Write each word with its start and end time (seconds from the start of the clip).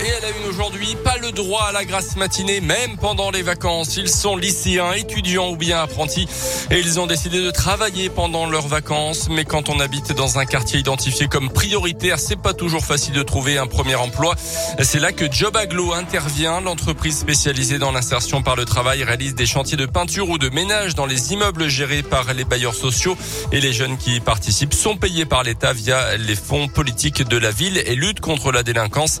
Et 0.00 0.12
à 0.12 0.20
la 0.20 0.28
une 0.28 0.48
aujourd'hui, 0.48 0.96
pas 1.02 1.16
le 1.18 1.32
droit 1.32 1.64
à 1.64 1.72
la 1.72 1.84
grasse 1.84 2.14
matinée, 2.16 2.60
même 2.60 2.96
pendant 2.98 3.32
les 3.32 3.42
vacances. 3.42 3.96
Ils 3.96 4.08
sont 4.08 4.36
lycéens, 4.36 4.92
étudiants 4.92 5.50
ou 5.50 5.56
bien 5.56 5.80
apprentis 5.80 6.28
et 6.70 6.78
ils 6.78 7.00
ont 7.00 7.06
décidé 7.06 7.42
de 7.42 7.50
travailler 7.50 8.08
pendant 8.08 8.46
leurs 8.46 8.68
vacances. 8.68 9.28
Mais 9.28 9.44
quand 9.44 9.68
on 9.68 9.80
habite 9.80 10.12
dans 10.12 10.38
un 10.38 10.44
quartier 10.44 10.78
identifié 10.78 11.26
comme 11.26 11.50
prioritaire, 11.50 12.20
c'est 12.20 12.40
pas 12.40 12.54
toujours 12.54 12.84
facile 12.84 13.14
de 13.14 13.22
trouver 13.24 13.58
un 13.58 13.66
premier 13.66 13.96
emploi. 13.96 14.36
C'est 14.82 15.00
là 15.00 15.10
que 15.10 15.30
Job 15.30 15.56
Aglo 15.56 15.92
intervient. 15.92 16.60
L'entreprise 16.60 17.18
spécialisée 17.18 17.78
dans 17.78 17.90
l'insertion 17.90 18.42
par 18.42 18.54
le 18.54 18.64
travail 18.64 19.02
réalise 19.02 19.34
des 19.34 19.46
chantiers 19.46 19.76
de 19.76 19.86
peinture 19.86 20.30
ou 20.30 20.38
de 20.38 20.48
ménage 20.48 20.94
dans 20.94 21.06
les 21.06 21.32
immeubles 21.32 21.68
gérés 21.68 22.04
par 22.04 22.32
les 22.34 22.44
bailleurs 22.44 22.74
sociaux 22.74 23.16
et 23.50 23.60
les 23.60 23.72
jeunes 23.72 23.98
qui 23.98 24.16
y 24.16 24.20
participent 24.20 24.74
sont 24.74 24.96
payés 24.96 25.24
par 25.24 25.42
l'État 25.42 25.72
via 25.72 26.16
les 26.16 26.36
fonds 26.36 26.68
politiques 26.68 27.26
de 27.26 27.36
la 27.36 27.50
ville 27.50 27.78
et 27.78 27.96
lutte 27.96 28.20
contre 28.20 28.52
la 28.52 28.62
délinquance. 28.62 29.20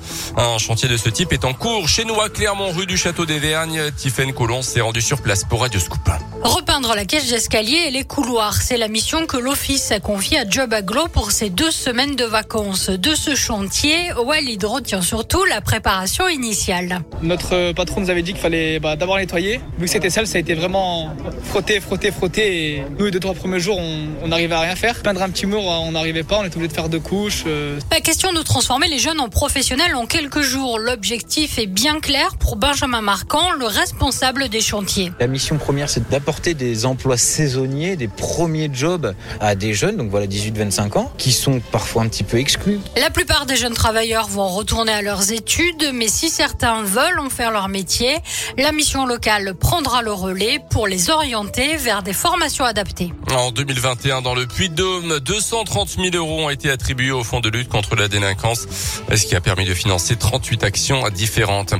Chantier 0.68 0.88
de 0.90 0.98
ce 0.98 1.08
type 1.08 1.32
est 1.32 1.46
en 1.46 1.54
cours 1.54 1.88
chez 1.88 2.04
nous 2.04 2.20
à 2.20 2.28
Clermont, 2.28 2.72
rue 2.72 2.84
du 2.84 2.98
Château 2.98 3.24
des 3.24 3.38
Vergnes. 3.38 3.90
Tiffaine 3.96 4.34
Colomb 4.34 4.60
s'est 4.60 4.82
rendu 4.82 5.00
sur 5.00 5.22
place 5.22 5.42
pour 5.42 5.62
Radio 5.62 5.80
Scoop. 5.80 6.10
Repeindre 6.42 6.94
la 6.94 7.06
cage 7.06 7.26
d'escalier 7.30 7.86
et 7.86 7.90
les 7.90 8.04
couloirs, 8.04 8.60
c'est 8.60 8.76
la 8.76 8.88
mission 8.88 9.24
que 9.24 9.38
l'Office 9.38 9.90
a 9.92 9.98
confiée 9.98 10.40
à 10.40 10.46
Job 10.46 10.74
Aglo 10.74 11.08
pour 11.08 11.30
ses 11.30 11.48
deux 11.48 11.70
semaines 11.70 12.16
de 12.16 12.24
vacances. 12.24 12.90
De 12.90 13.14
ce 13.14 13.34
chantier, 13.34 14.12
Walid 14.12 14.62
retient 14.62 15.00
surtout 15.00 15.42
la 15.46 15.62
préparation 15.62 16.28
initiale. 16.28 17.00
Notre 17.22 17.72
patron 17.72 18.02
nous 18.02 18.10
avait 18.10 18.20
dit 18.20 18.32
qu'il 18.32 18.42
fallait 18.42 18.78
bah, 18.78 18.94
d'abord 18.94 19.16
nettoyer. 19.16 19.62
Vu 19.78 19.86
que 19.86 19.90
c'était 19.90 20.10
sale, 20.10 20.26
ça 20.26 20.36
a 20.36 20.40
été 20.42 20.52
vraiment 20.52 21.16
frotter, 21.44 21.80
frotter, 21.80 22.12
frotter. 22.12 22.74
Et 22.74 22.84
nous, 22.98 23.06
les 23.06 23.10
deux, 23.10 23.20
trois 23.20 23.34
premiers 23.34 23.58
jours, 23.58 23.78
on 23.78 24.28
n'arrivait 24.28 24.54
à 24.54 24.60
rien 24.60 24.76
faire. 24.76 25.00
Peindre 25.02 25.22
un 25.22 25.30
petit 25.30 25.46
mur, 25.46 25.62
on 25.62 25.92
n'arrivait 25.92 26.24
pas. 26.24 26.40
On 26.40 26.44
était 26.44 26.56
obligé 26.56 26.68
de 26.68 26.74
faire 26.74 26.90
deux 26.90 27.00
couches. 27.00 27.44
Euh. 27.46 27.80
Pas 27.88 28.00
question 28.00 28.34
de 28.34 28.42
transformer 28.42 28.88
les 28.88 28.98
jeunes 28.98 29.18
en 29.18 29.30
professionnels 29.30 29.94
en 29.94 30.04
quelques 30.04 30.42
jours. 30.42 30.57
L'objectif 30.58 31.58
est 31.58 31.66
bien 31.66 32.00
clair 32.00 32.34
pour 32.36 32.56
Benjamin 32.56 33.00
Marquand, 33.00 33.52
le 33.52 33.66
responsable 33.66 34.48
des 34.48 34.60
chantiers. 34.60 35.12
La 35.20 35.28
mission 35.28 35.56
première, 35.56 35.88
c'est 35.88 36.08
d'apporter 36.10 36.54
des 36.54 36.84
emplois 36.84 37.16
saisonniers, 37.16 37.94
des 37.94 38.08
premiers 38.08 38.68
jobs 38.72 39.14
à 39.40 39.54
des 39.54 39.72
jeunes, 39.72 39.96
donc 39.96 40.10
voilà 40.10 40.26
18-25 40.26 40.98
ans, 40.98 41.12
qui 41.16 41.30
sont 41.32 41.60
parfois 41.60 42.02
un 42.02 42.08
petit 42.08 42.24
peu 42.24 42.38
exclus. 42.38 42.80
La 42.96 43.10
plupart 43.10 43.46
des 43.46 43.54
jeunes 43.54 43.74
travailleurs 43.74 44.26
vont 44.26 44.48
retourner 44.48 44.92
à 44.92 45.00
leurs 45.00 45.30
études, 45.30 45.92
mais 45.94 46.08
si 46.08 46.28
certains 46.28 46.82
veulent 46.82 47.20
en 47.20 47.30
faire 47.30 47.52
leur 47.52 47.68
métier, 47.68 48.16
la 48.56 48.72
mission 48.72 49.06
locale 49.06 49.54
prendra 49.54 50.02
le 50.02 50.12
relais 50.12 50.60
pour 50.70 50.88
les 50.88 51.10
orienter 51.10 51.76
vers 51.76 52.02
des 52.02 52.12
formations 52.12 52.64
adaptées. 52.64 53.12
En 53.30 53.52
2021, 53.52 54.22
dans 54.22 54.34
le 54.34 54.46
Puy-de-Dôme, 54.46 55.20
230 55.20 55.88
000 55.90 56.08
euros 56.14 56.46
ont 56.46 56.50
été 56.50 56.70
attribués 56.70 57.12
au 57.12 57.22
Fonds 57.22 57.40
de 57.40 57.48
lutte 57.48 57.68
contre 57.68 57.94
la 57.94 58.08
délinquance, 58.08 58.66
ce 59.14 59.26
qui 59.26 59.36
a 59.36 59.40
permis 59.40 59.64
de 59.64 59.74
financer 59.74 60.16
38 60.16 60.47
actions 60.62 61.08
différentes. 61.10 61.74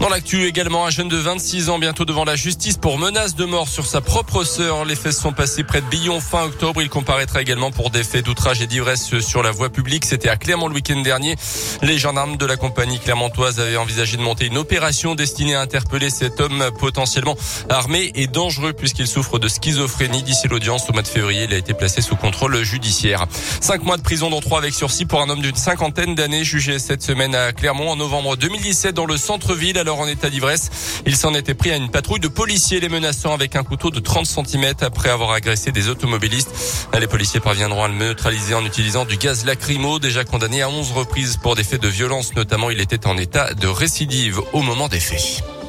Dans 0.00 0.08
l'actu 0.08 0.46
également, 0.46 0.86
un 0.86 0.90
jeune 0.90 1.08
de 1.08 1.16
26 1.16 1.70
ans 1.70 1.78
bientôt 1.78 2.04
devant 2.04 2.24
la 2.24 2.36
justice 2.36 2.76
pour 2.76 2.98
menace 2.98 3.34
de 3.34 3.44
mort 3.44 3.68
sur 3.68 3.86
sa 3.86 4.00
propre 4.00 4.44
sœur. 4.44 4.84
Les 4.84 4.94
faits 4.94 5.12
sont 5.12 5.32
passés 5.32 5.64
près 5.64 5.80
de 5.80 5.86
Billon 5.86 6.20
fin 6.20 6.44
octobre. 6.44 6.82
Il 6.82 6.88
comparaîtra 6.88 7.40
également 7.40 7.70
pour 7.70 7.90
des 7.90 8.04
faits 8.04 8.24
d'outrage 8.24 8.60
et 8.60 8.66
d'ivresse 8.66 9.18
sur 9.20 9.42
la 9.42 9.50
voie 9.50 9.70
publique. 9.70 10.04
C'était 10.04 10.28
à 10.28 10.36
Clermont 10.36 10.68
le 10.68 10.74
week-end 10.74 11.00
dernier. 11.00 11.36
Les 11.82 11.98
gendarmes 11.98 12.36
de 12.36 12.46
la 12.46 12.56
compagnie 12.56 12.98
clermontoise 12.98 13.58
avaient 13.58 13.76
envisagé 13.76 14.16
de 14.16 14.22
monter 14.22 14.46
une 14.46 14.58
opération 14.58 15.14
destinée 15.14 15.54
à 15.54 15.62
interpeller 15.62 16.10
cet 16.10 16.40
homme 16.40 16.70
potentiellement 16.78 17.36
armé 17.68 18.12
et 18.14 18.26
dangereux 18.26 18.72
puisqu'il 18.72 19.06
souffre 19.06 19.38
de 19.38 19.48
schizophrénie. 19.48 20.22
D'ici 20.22 20.48
l'audience 20.48 20.88
au 20.88 20.92
mois 20.92 21.02
de 21.02 21.08
février, 21.08 21.44
il 21.44 21.54
a 21.54 21.56
été 21.56 21.74
placé 21.74 22.02
sous 22.02 22.16
contrôle 22.16 22.62
judiciaire. 22.62 23.26
Cinq 23.60 23.82
mois 23.84 23.96
de 23.96 24.02
prison 24.02 24.30
dont 24.30 24.40
trois 24.40 24.58
avec 24.58 24.74
sursis 24.74 25.06
pour 25.06 25.22
un 25.22 25.30
homme 25.30 25.42
d'une 25.42 25.56
cinquantaine 25.56 26.14
d'années 26.14 26.44
jugé 26.44 26.78
cette 26.78 27.02
semaine 27.02 27.34
à 27.34 27.52
Clermont 27.52 27.90
en 27.90 27.96
novembre 27.96 28.09
2017 28.10 28.94
dans 28.94 29.06
le 29.06 29.16
centre-ville, 29.16 29.78
alors 29.78 30.00
en 30.00 30.08
état 30.08 30.30
d'ivresse. 30.30 30.70
Il 31.06 31.16
s'en 31.16 31.32
était 31.34 31.54
pris 31.54 31.70
à 31.70 31.76
une 31.76 31.90
patrouille 31.90 32.20
de 32.20 32.28
policiers 32.28 32.80
les 32.80 32.88
menaçant 32.88 33.32
avec 33.32 33.54
un 33.54 33.62
couteau 33.62 33.90
de 33.90 34.00
30 34.00 34.26
cm 34.26 34.74
après 34.80 35.10
avoir 35.10 35.30
agressé 35.30 35.70
des 35.70 35.88
automobilistes. 35.88 36.50
Les 36.98 37.06
policiers 37.06 37.40
parviendront 37.40 37.84
à 37.84 37.88
le 37.88 37.94
neutraliser 37.94 38.54
en 38.54 38.64
utilisant 38.64 39.04
du 39.04 39.16
gaz 39.16 39.44
lacrymo, 39.44 39.98
déjà 39.98 40.24
condamné 40.24 40.62
à 40.62 40.68
11 40.68 40.92
reprises 40.92 41.36
pour 41.36 41.54
des 41.54 41.64
faits 41.64 41.82
de 41.82 41.88
violence 41.88 42.34
notamment. 42.34 42.70
Il 42.70 42.80
était 42.80 43.06
en 43.06 43.16
état 43.16 43.54
de 43.54 43.68
récidive 43.68 44.40
au 44.52 44.62
moment 44.62 44.88
des 44.88 45.00
faits. 45.00 45.59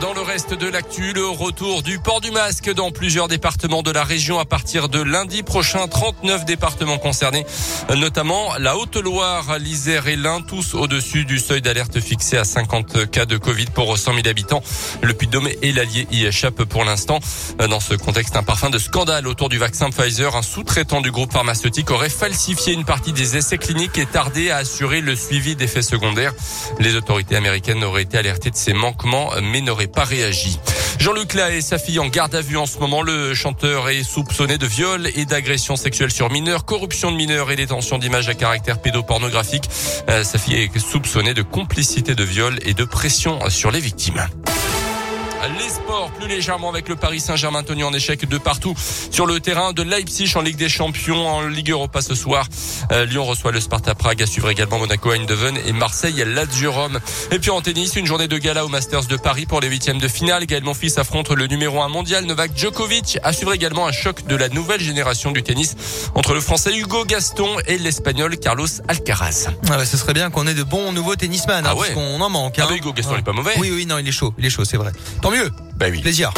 Dans 0.00 0.12
le 0.12 0.20
reste 0.20 0.52
de 0.52 0.66
l'actu, 0.66 1.12
le 1.14 1.26
retour 1.26 1.82
du 1.82 1.98
port 1.98 2.20
du 2.20 2.30
masque 2.30 2.70
dans 2.70 2.90
plusieurs 2.90 3.28
départements 3.28 3.82
de 3.82 3.90
la 3.90 4.04
région 4.04 4.38
à 4.38 4.44
partir 4.44 4.90
de 4.90 5.00
lundi 5.00 5.42
prochain. 5.42 5.88
39 5.88 6.44
départements 6.44 6.98
concernés, 6.98 7.46
notamment 7.94 8.56
la 8.58 8.76
Haute-Loire, 8.76 9.58
l'Isère 9.58 10.06
et 10.08 10.16
l'Ain, 10.16 10.42
tous 10.42 10.74
au-dessus 10.74 11.24
du 11.24 11.38
seuil 11.38 11.62
d'alerte 11.62 12.00
fixé 12.00 12.36
à 12.36 12.44
50 12.44 13.10
cas 13.10 13.24
de 13.24 13.38
Covid 13.38 13.66
pour 13.66 13.96
100 13.96 14.14
000 14.14 14.28
habitants. 14.28 14.62
Le 15.00 15.14
Puy-de-Dôme 15.14 15.48
et 15.62 15.72
l'Allier 15.72 16.06
y 16.10 16.26
échappent 16.26 16.64
pour 16.64 16.84
l'instant. 16.84 17.18
Dans 17.58 17.80
ce 17.80 17.94
contexte, 17.94 18.36
un 18.36 18.42
parfum 18.42 18.68
de 18.68 18.78
scandale 18.78 19.26
autour 19.26 19.48
du 19.48 19.56
vaccin 19.56 19.88
Pfizer. 19.90 20.36
Un 20.36 20.42
sous-traitant 20.42 21.00
du 21.00 21.10
groupe 21.10 21.32
pharmaceutique 21.32 21.90
aurait 21.90 22.10
falsifié 22.10 22.74
une 22.74 22.84
partie 22.84 23.12
des 23.12 23.36
essais 23.36 23.58
cliniques 23.58 23.96
et 23.96 24.06
tardé 24.06 24.50
à 24.50 24.56
assurer 24.56 25.00
le 25.00 25.16
suivi 25.16 25.56
d'effets 25.56 25.82
secondaires. 25.82 26.34
Les 26.80 26.96
autorités 26.96 27.36
américaines 27.36 27.82
auraient 27.82 28.02
été 28.02 28.18
alertées 28.18 28.50
de 28.50 28.56
ces 28.56 28.74
manquements, 28.74 29.30
mais 29.42 29.62
n'auraient 29.62 29.85
pas 29.86 30.04
réagi. 30.04 30.58
Jean-Luc 30.98 31.34
Lahaye 31.34 31.58
et 31.58 31.60
sa 31.60 31.78
fille 31.78 31.98
en 31.98 32.08
garde 32.08 32.34
à 32.34 32.40
vue 32.40 32.56
en 32.56 32.66
ce 32.66 32.78
moment. 32.78 33.02
Le 33.02 33.34
chanteur 33.34 33.88
est 33.88 34.02
soupçonné 34.02 34.58
de 34.58 34.66
viol 34.66 35.08
et 35.14 35.24
d'agression 35.24 35.76
sexuelle 35.76 36.10
sur 36.10 36.30
mineurs, 36.30 36.64
corruption 36.64 37.10
de 37.10 37.16
mineurs 37.16 37.50
et 37.50 37.56
détention 37.56 37.98
d'images 37.98 38.28
à 38.28 38.34
caractère 38.34 38.80
pédopornographique. 38.80 39.68
Euh, 40.08 40.24
sa 40.24 40.38
fille 40.38 40.56
est 40.56 40.78
soupçonnée 40.78 41.34
de 41.34 41.42
complicité 41.42 42.14
de 42.14 42.24
viol 42.24 42.58
et 42.62 42.74
de 42.74 42.84
pression 42.84 43.38
sur 43.50 43.70
les 43.70 43.80
victimes. 43.80 44.26
Les 45.44 45.68
sports 45.68 46.10
plus 46.12 46.28
légèrement 46.28 46.70
avec 46.70 46.88
le 46.88 46.96
Paris 46.96 47.20
Saint-Germain 47.20 47.62
tenu 47.62 47.84
en 47.84 47.92
échec 47.92 48.28
de 48.28 48.38
partout 48.38 48.74
sur 49.10 49.26
le 49.26 49.38
terrain 49.38 49.72
de 49.72 49.82
Leipzig 49.82 50.32
en 50.34 50.40
Ligue 50.40 50.56
des 50.56 50.68
Champions, 50.68 51.28
en 51.28 51.46
Ligue 51.46 51.70
Europa 51.70 52.00
ce 52.00 52.14
soir. 52.14 52.46
Euh, 52.90 53.04
Lyon 53.04 53.24
reçoit 53.24 53.52
le 53.52 53.60
Sparta 53.60 53.94
Prague, 53.94 54.22
à 54.22 54.26
suivre 54.26 54.50
également 54.50 54.78
Monaco 54.78 55.12
Eindhoven 55.12 55.56
et 55.64 55.72
Marseille 55.72 56.24
Lazio 56.26 56.72
Rome. 56.72 56.98
Et 57.30 57.38
puis 57.38 57.50
en 57.50 57.60
tennis, 57.60 57.94
une 57.94 58.06
journée 58.06 58.26
de 58.28 58.38
gala 58.38 58.64
au 58.64 58.68
Masters 58.68 59.06
de 59.06 59.16
Paris 59.16 59.46
pour 59.46 59.60
les 59.60 59.68
huitièmes 59.68 59.98
de 59.98 60.08
finale. 60.08 60.46
Gaël 60.46 60.64
Monfils 60.64 60.98
affronte 60.98 61.30
le 61.30 61.46
numéro 61.46 61.80
1 61.80 61.88
mondial 61.88 62.24
Novak 62.24 62.50
Djokovic. 62.56 63.18
À 63.22 63.32
suivre 63.32 63.52
également 63.52 63.86
un 63.86 63.92
choc 63.92 64.26
de 64.26 64.34
la 64.34 64.48
nouvelle 64.48 64.80
génération 64.80 65.30
du 65.30 65.42
tennis 65.42 65.76
entre 66.14 66.34
le 66.34 66.40
Français 66.40 66.76
Hugo 66.76 67.04
Gaston 67.04 67.56
et 67.66 67.78
l'Espagnol 67.78 68.36
Carlos 68.38 68.66
Alcaraz. 68.88 69.48
Ah 69.70 69.84
ce 69.84 69.96
serait 69.96 70.14
bien 70.14 70.30
qu'on 70.30 70.46
ait 70.46 70.54
de 70.54 70.64
bons 70.64 70.92
nouveaux 70.92 71.14
tennisman, 71.14 71.64
hein, 71.64 71.70
ah 71.72 71.76
parce 71.76 71.90
qu'on 71.90 72.20
en 72.20 72.30
manque. 72.30 72.54
Ah 72.58 72.62
hein. 72.64 72.66
bah 72.70 72.76
Hugo 72.76 72.92
Gaston 72.92 73.16
n'est 73.16 73.22
pas 73.22 73.32
mauvais. 73.32 73.54
Oui, 73.58 73.70
oui, 73.72 73.86
non, 73.86 73.98
il 73.98 74.08
est 74.08 74.12
chaud, 74.12 74.34
il 74.38 74.44
est 74.44 74.50
chaud, 74.50 74.64
c'est 74.64 74.76
vrai. 74.76 74.92
Tant 75.26 75.32
mieux. 75.32 75.50
Bah 75.76 75.86
oui. 75.90 76.02
Plaisir. 76.02 76.32